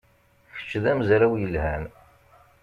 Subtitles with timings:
[0.55, 1.83] Kečč d amezraw yelhan.